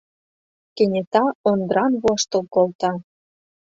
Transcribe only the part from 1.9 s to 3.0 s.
воштыл колта: